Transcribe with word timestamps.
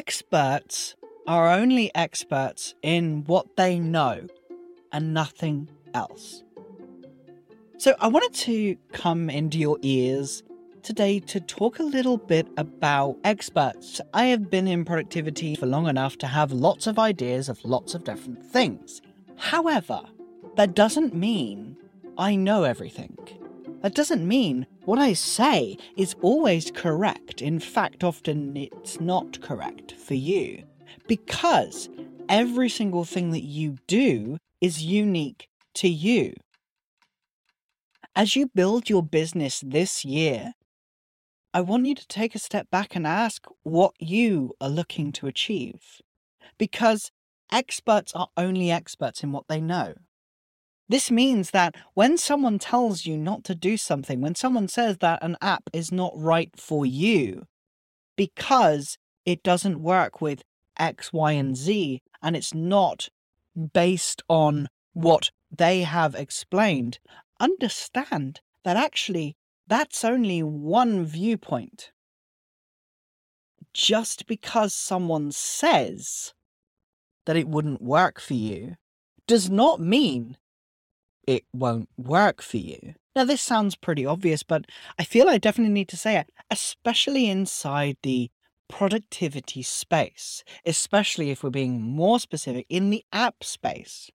Experts 0.00 0.94
are 1.26 1.52
only 1.52 1.94
experts 1.94 2.74
in 2.80 3.22
what 3.26 3.54
they 3.58 3.78
know 3.78 4.26
and 4.92 5.12
nothing 5.12 5.68
else. 5.92 6.42
So, 7.76 7.94
I 8.00 8.08
wanted 8.08 8.32
to 8.46 8.76
come 8.92 9.28
into 9.28 9.58
your 9.58 9.76
ears 9.82 10.42
today 10.82 11.20
to 11.20 11.38
talk 11.38 11.80
a 11.80 11.82
little 11.82 12.16
bit 12.16 12.48
about 12.56 13.18
experts. 13.24 14.00
I 14.14 14.24
have 14.28 14.48
been 14.48 14.66
in 14.66 14.86
productivity 14.86 15.54
for 15.54 15.66
long 15.66 15.86
enough 15.86 16.16
to 16.18 16.26
have 16.28 16.50
lots 16.50 16.86
of 16.86 16.98
ideas 16.98 17.50
of 17.50 17.62
lots 17.62 17.94
of 17.94 18.04
different 18.04 18.42
things. 18.42 19.02
However, 19.36 20.00
that 20.56 20.74
doesn't 20.74 21.12
mean 21.12 21.76
I 22.16 22.36
know 22.36 22.64
everything. 22.64 23.18
That 23.82 23.94
doesn't 23.94 24.26
mean 24.26 24.66
what 24.90 24.98
I 24.98 25.12
say 25.12 25.76
is 25.96 26.16
always 26.20 26.72
correct. 26.72 27.40
In 27.40 27.60
fact, 27.60 28.02
often 28.02 28.56
it's 28.56 29.00
not 29.00 29.40
correct 29.40 29.92
for 29.92 30.14
you. 30.14 30.64
Because 31.06 31.88
every 32.28 32.68
single 32.68 33.04
thing 33.04 33.30
that 33.30 33.44
you 33.44 33.76
do 33.86 34.38
is 34.60 34.82
unique 34.82 35.46
to 35.74 35.88
you. 35.88 36.34
As 38.16 38.34
you 38.34 38.50
build 38.52 38.90
your 38.90 39.04
business 39.04 39.62
this 39.64 40.04
year, 40.04 40.54
I 41.54 41.60
want 41.60 41.86
you 41.86 41.94
to 41.94 42.08
take 42.08 42.34
a 42.34 42.40
step 42.40 42.68
back 42.72 42.96
and 42.96 43.06
ask 43.06 43.46
what 43.62 43.94
you 44.00 44.54
are 44.60 44.68
looking 44.68 45.12
to 45.12 45.28
achieve. 45.28 46.02
Because 46.58 47.12
experts 47.52 48.12
are 48.16 48.30
only 48.36 48.72
experts 48.72 49.22
in 49.22 49.30
what 49.30 49.44
they 49.48 49.60
know. 49.60 49.94
This 50.90 51.08
means 51.08 51.52
that 51.52 51.76
when 51.94 52.18
someone 52.18 52.58
tells 52.58 53.06
you 53.06 53.16
not 53.16 53.44
to 53.44 53.54
do 53.54 53.76
something, 53.76 54.20
when 54.20 54.34
someone 54.34 54.66
says 54.66 54.98
that 54.98 55.22
an 55.22 55.36
app 55.40 55.70
is 55.72 55.92
not 55.92 56.12
right 56.16 56.50
for 56.56 56.84
you 56.84 57.46
because 58.16 58.98
it 59.24 59.44
doesn't 59.44 59.80
work 59.80 60.20
with 60.20 60.42
X, 60.80 61.12
Y, 61.12 61.30
and 61.30 61.56
Z, 61.56 62.02
and 62.20 62.34
it's 62.34 62.52
not 62.52 63.08
based 63.72 64.24
on 64.28 64.66
what 64.92 65.30
they 65.56 65.82
have 65.82 66.16
explained, 66.16 66.98
understand 67.38 68.40
that 68.64 68.76
actually 68.76 69.36
that's 69.68 70.04
only 70.04 70.42
one 70.42 71.04
viewpoint. 71.04 71.92
Just 73.72 74.26
because 74.26 74.74
someone 74.74 75.30
says 75.30 76.34
that 77.26 77.36
it 77.36 77.46
wouldn't 77.46 77.80
work 77.80 78.20
for 78.20 78.34
you 78.34 78.74
does 79.28 79.48
not 79.48 79.78
mean 79.78 80.36
it 81.26 81.44
won't 81.52 81.88
work 81.96 82.42
for 82.42 82.56
you. 82.56 82.94
Now, 83.16 83.24
this 83.24 83.42
sounds 83.42 83.74
pretty 83.74 84.06
obvious, 84.06 84.42
but 84.42 84.66
I 84.98 85.04
feel 85.04 85.28
I 85.28 85.38
definitely 85.38 85.72
need 85.72 85.88
to 85.88 85.96
say 85.96 86.16
it, 86.16 86.30
especially 86.50 87.28
inside 87.28 87.96
the 88.02 88.30
productivity 88.68 89.62
space, 89.62 90.44
especially 90.64 91.30
if 91.30 91.42
we're 91.42 91.50
being 91.50 91.82
more 91.82 92.20
specific 92.20 92.66
in 92.68 92.90
the 92.90 93.04
app 93.12 93.42
space. 93.42 94.10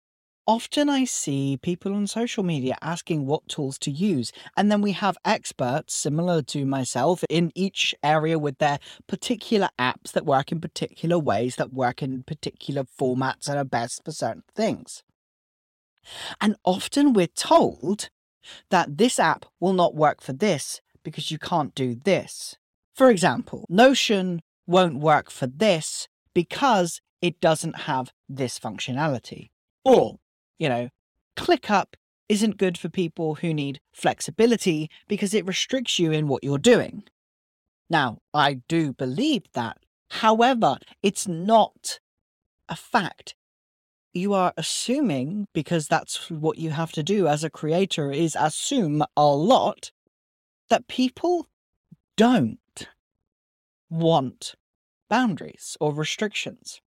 Often 0.48 0.88
I 0.88 1.04
see 1.04 1.58
people 1.60 1.92
on 1.92 2.06
social 2.06 2.44
media 2.44 2.78
asking 2.80 3.26
what 3.26 3.48
tools 3.48 3.78
to 3.80 3.90
use, 3.90 4.30
and 4.56 4.70
then 4.70 4.80
we 4.80 4.92
have 4.92 5.18
experts 5.24 5.92
similar 5.94 6.40
to 6.42 6.64
myself 6.64 7.24
in 7.28 7.50
each 7.56 7.96
area 8.02 8.38
with 8.38 8.58
their 8.58 8.78
particular 9.08 9.68
apps 9.76 10.12
that 10.12 10.24
work 10.24 10.52
in 10.52 10.60
particular 10.60 11.18
ways, 11.18 11.56
that 11.56 11.72
work 11.72 12.00
in 12.00 12.22
particular 12.22 12.84
formats 12.84 13.48
and 13.48 13.58
are 13.58 13.64
best 13.64 14.04
for 14.04 14.12
certain 14.12 14.44
things. 14.54 15.02
And 16.40 16.56
often 16.64 17.12
we're 17.12 17.26
told 17.26 18.10
that 18.70 18.98
this 18.98 19.18
app 19.18 19.46
will 19.60 19.72
not 19.72 19.94
work 19.94 20.20
for 20.20 20.32
this 20.32 20.80
because 21.02 21.30
you 21.30 21.38
can't 21.38 21.74
do 21.74 21.94
this. 21.94 22.56
For 22.94 23.10
example, 23.10 23.66
Notion 23.68 24.40
won't 24.66 24.98
work 24.98 25.30
for 25.30 25.46
this 25.46 26.08
because 26.34 27.00
it 27.20 27.40
doesn't 27.40 27.80
have 27.80 28.12
this 28.28 28.58
functionality. 28.58 29.50
Or 29.84 30.18
you 30.58 30.68
know, 30.68 30.88
ClickUp 31.36 31.94
isn't 32.28 32.58
good 32.58 32.78
for 32.78 32.88
people 32.88 33.36
who 33.36 33.54
need 33.54 33.80
flexibility 33.92 34.90
because 35.06 35.34
it 35.34 35.46
restricts 35.46 35.98
you 35.98 36.10
in 36.10 36.28
what 36.28 36.42
you're 36.42 36.58
doing. 36.58 37.04
Now, 37.88 38.18
I 38.34 38.54
do 38.68 38.92
believe 38.92 39.44
that. 39.52 39.78
However, 40.10 40.78
it's 41.02 41.28
not 41.28 42.00
a 42.68 42.76
fact. 42.76 43.34
You 44.16 44.32
are 44.32 44.54
assuming, 44.56 45.46
because 45.52 45.88
that's 45.88 46.30
what 46.30 46.56
you 46.56 46.70
have 46.70 46.90
to 46.92 47.02
do 47.02 47.28
as 47.28 47.44
a 47.44 47.50
creator, 47.50 48.10
is 48.10 48.34
assume 48.34 49.04
a 49.14 49.26
lot 49.26 49.90
that 50.70 50.88
people 50.88 51.48
don't 52.16 52.88
want 53.90 54.54
boundaries 55.10 55.76
or 55.80 55.92
restrictions. 55.92 56.80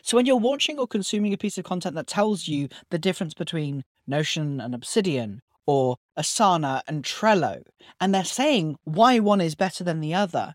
So 0.00 0.16
when 0.16 0.26
you're 0.26 0.36
watching 0.36 0.78
or 0.78 0.86
consuming 0.86 1.32
a 1.32 1.36
piece 1.36 1.58
of 1.58 1.64
content 1.64 1.96
that 1.96 2.06
tells 2.06 2.46
you 2.46 2.68
the 2.90 2.98
difference 2.98 3.34
between 3.34 3.82
Notion 4.06 4.60
and 4.60 4.76
Obsidian 4.76 5.42
or 5.66 5.96
Asana 6.16 6.82
and 6.86 7.02
Trello, 7.02 7.64
and 8.00 8.14
they're 8.14 8.22
saying 8.22 8.76
why 8.84 9.18
one 9.18 9.40
is 9.40 9.56
better 9.56 9.82
than 9.82 9.98
the 9.98 10.14
other, 10.14 10.54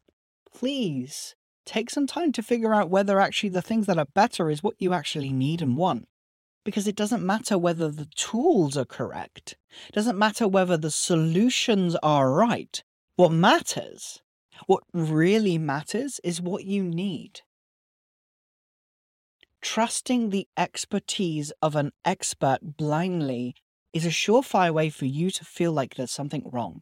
please 0.50 1.36
take 1.66 1.90
some 1.90 2.08
time 2.08 2.32
to 2.34 2.44
figure 2.44 2.74
out 2.74 2.90
whether 2.90 3.20
actually 3.20 3.50
the 3.50 3.62
things 3.62 3.86
that 3.88 3.98
are 3.98 4.08
better 4.14 4.50
is 4.50 4.64
what 4.64 4.76
you 4.80 4.94
actually 4.94 5.32
need 5.32 5.62
and 5.62 5.78
want. 5.78 6.08
Because 6.64 6.88
it 6.88 6.96
doesn't 6.96 7.26
matter 7.26 7.58
whether 7.58 7.90
the 7.90 8.08
tools 8.16 8.76
are 8.78 8.86
correct. 8.86 9.56
It 9.90 9.94
doesn't 9.94 10.18
matter 10.18 10.48
whether 10.48 10.78
the 10.78 10.92
solutions 10.92 11.96
are 12.02 12.32
right. 12.32 12.84
What 13.16 13.32
matters, 13.32 14.22
what 14.66 14.84
really 14.94 15.58
matters, 15.58 16.20
is 16.24 16.42
what 16.42 16.66
you 16.66 16.84
need. 16.84 17.42
Trusting 19.62 20.30
the 20.30 20.48
expertise 20.58 21.52
of 21.62 21.76
an 21.76 21.92
expert 22.04 22.60
blindly 22.78 23.56
is 23.94 24.06
a 24.06 24.10
surefire 24.10 24.74
way 24.74 24.90
for 24.90 25.06
you 25.06 25.32
to 25.32 25.46
feel 25.46 25.72
like 25.72 25.96
there's 25.96 26.12
something 26.12 26.50
wrong. 26.52 26.82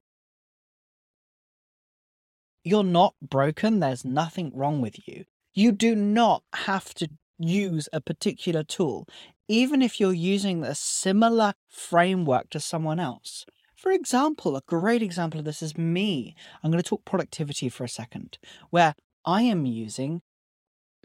You're 2.63 2.83
not 2.83 3.15
broken, 3.21 3.79
there's 3.79 4.05
nothing 4.05 4.51
wrong 4.55 4.81
with 4.81 5.07
you. 5.07 5.25
You 5.53 5.71
do 5.71 5.95
not 5.95 6.43
have 6.53 6.93
to 6.95 7.09
use 7.37 7.89
a 7.91 7.99
particular 7.99 8.63
tool, 8.63 9.07
even 9.47 9.81
if 9.81 9.99
you're 9.99 10.13
using 10.13 10.63
a 10.63 10.73
similar 10.73 11.53
framework 11.67 12.49
to 12.51 12.59
someone 12.59 12.99
else. 12.99 13.45
For 13.75 13.91
example, 13.91 14.55
a 14.55 14.63
great 14.65 15.01
example 15.01 15.39
of 15.39 15.45
this 15.45 15.61
is 15.61 15.77
me. 15.77 16.35
I'm 16.63 16.71
going 16.71 16.81
to 16.81 16.89
talk 16.89 17.03
productivity 17.03 17.67
for 17.67 17.83
a 17.83 17.89
second, 17.89 18.37
where 18.69 18.95
I 19.25 19.41
am 19.41 19.65
using 19.65 20.21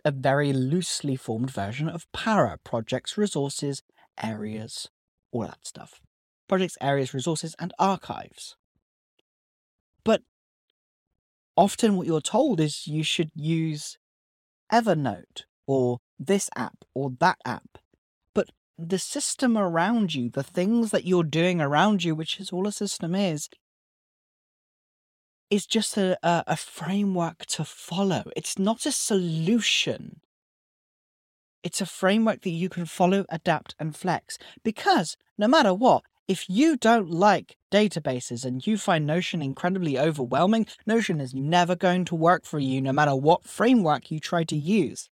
a 0.05 0.13
very 0.13 0.53
loosely 0.53 1.17
formed 1.17 1.51
version 1.51 1.89
of 1.89 2.07
Para 2.13 2.59
projects, 2.63 3.19
resources, 3.19 3.83
areas, 4.23 4.89
all 5.33 5.43
that 5.43 5.67
stuff. 5.67 6.01
Projects, 6.49 6.79
areas, 6.81 7.13
resources, 7.13 7.57
and 7.59 7.73
archives. 7.81 8.57
But 10.05 10.23
often 11.59 11.97
what 11.97 12.07
you're 12.07 12.21
told 12.21 12.61
is 12.61 12.87
you 12.87 13.03
should 13.03 13.31
use 13.35 13.99
Evernote 14.73 15.43
or 15.67 15.99
this 16.19 16.49
app 16.57 16.85
or 16.95 17.11
that 17.19 17.39
app. 17.45 17.79
But 18.33 18.51
the 18.79 18.99
system 18.99 19.59
around 19.59 20.15
you, 20.15 20.31
the 20.31 20.45
things 20.45 20.93
that 20.93 21.05
you're 21.05 21.25
doing 21.25 21.61
around 21.61 22.05
you, 22.05 22.15
which 22.15 22.39
is 22.39 22.53
all 22.53 22.69
a 22.69 22.73
system 22.73 23.15
is, 23.15 23.49
is 25.51 25.67
just 25.67 25.97
a, 25.97 26.17
a, 26.23 26.45
a 26.47 26.57
framework 26.57 27.45
to 27.47 27.65
follow. 27.65 28.23
It's 28.37 28.57
not 28.57 28.87
a 28.87 28.93
solution. 28.93 30.21
It's 31.65 31.81
a 31.81 31.87
framework 31.87 32.43
that 32.43 32.51
you 32.51 32.69
can 32.69 32.87
follow, 32.87 33.25
adapt, 33.31 33.75
and 33.81 33.97
flex. 33.97 34.39
Because 34.63 35.17
no 35.37 35.49
matter 35.49 35.75
what, 35.75 36.03
if 36.29 36.49
you 36.51 36.77
don't 36.77 37.11
like 37.11 37.57
databases 37.73 38.45
and 38.45 38.67
you 38.67 38.77
find 38.77 39.07
Notion 39.07 39.41
incredibly 39.41 39.99
overwhelming, 39.99 40.67
Notion 40.87 41.21
is 41.23 41.33
never 41.33 41.75
going 41.75 42.05
to 42.05 42.15
work 42.15 42.45
for 42.45 42.59
you 42.59 42.83
no 42.83 42.93
matter 42.93 43.17
what 43.17 43.45
framework 43.45 44.11
you 44.11 44.21
try 44.21 44.45
to 44.45 44.57
use. 44.57 45.09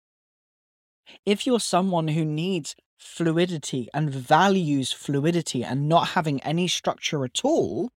If 1.25 1.47
you're 1.47 1.59
someone 1.59 2.09
who 2.09 2.25
needs 2.25 2.77
fluidity 2.99 3.89
and 3.95 4.11
values 4.11 4.93
fluidity 4.93 5.65
and 5.65 5.89
not 5.89 6.09
having 6.09 6.43
any 6.43 6.69
structure 6.69 7.25
at 7.25 7.41
all, 7.43 7.89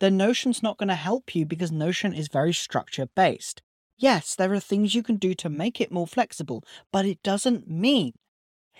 then 0.00 0.16
Notion's 0.16 0.64
not 0.64 0.78
going 0.78 0.88
to 0.88 0.94
help 0.96 1.36
you 1.36 1.46
because 1.46 1.70
Notion 1.70 2.12
is 2.12 2.26
very 2.26 2.52
structure 2.52 3.06
based. 3.14 3.62
Yes, 3.96 4.34
there 4.34 4.52
are 4.52 4.60
things 4.60 4.96
you 4.96 5.04
can 5.04 5.16
do 5.16 5.32
to 5.34 5.48
make 5.48 5.80
it 5.80 5.92
more 5.92 6.08
flexible, 6.08 6.64
but 6.90 7.06
it 7.06 7.22
doesn't 7.22 7.70
mean, 7.70 8.14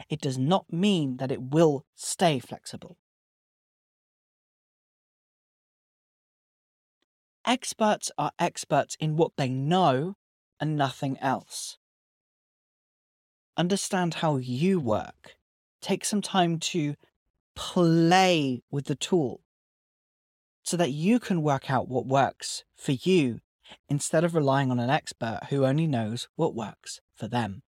it 0.09 0.21
does 0.21 0.37
not 0.37 0.73
mean 0.73 1.19
that 1.19 1.31
it 1.31 1.41
will 1.41 1.85
stay 1.95 2.41
flexible. 2.41 2.97
Experts 7.47 8.11
are 8.17 8.33
experts 8.39 8.97
in 8.99 9.17
what 9.17 9.33
they 9.37 9.49
know 9.49 10.17
and 10.59 10.77
nothing 10.77 11.19
else. 11.19 11.77
Understand 13.57 14.15
how 14.15 14.37
you 14.37 14.81
work. 14.81 15.37
Take 15.83 16.05
some 16.05 16.23
time 16.23 16.59
to 16.61 16.95
play 17.55 18.63
with 18.71 18.87
the 18.87 18.95
tool 18.95 19.43
so 20.63 20.77
that 20.79 20.91
you 20.91 21.21
can 21.21 21.43
work 21.43 21.71
out 21.71 21.89
what 21.89 22.07
works 22.07 22.65
for 22.75 22.93
you 22.93 23.41
instead 23.89 24.25
of 24.25 24.35
relying 24.35 24.71
on 24.71 24.81
an 24.81 24.91
expert 24.91 25.41
who 25.51 25.67
only 25.67 25.87
knows 25.87 26.29
what 26.37 26.55
works 26.55 27.01
for 27.15 27.29
them. 27.29 27.63